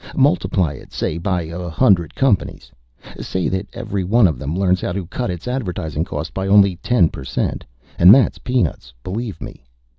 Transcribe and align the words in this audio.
Multiply 0.15 0.73
it, 0.73 0.91
say, 0.93 1.19
by 1.19 1.43
a 1.43 1.69
hundred 1.69 2.15
companies. 2.15 2.71
Say 3.19 3.47
that 3.49 3.67
every 3.71 4.03
one 4.03 4.25
of 4.27 4.39
them 4.39 4.57
learns 4.57 4.81
how 4.81 4.93
to 4.93 5.05
cut 5.05 5.29
its 5.29 5.47
advertising 5.47 6.05
cost 6.05 6.33
by 6.33 6.47
only 6.47 6.77
ten 6.77 7.07
per 7.09 7.23
cent. 7.23 7.63
And 7.99 8.11
that's 8.11 8.39
peanuts, 8.39 8.93
believe 9.03 9.39
me! 9.39 9.63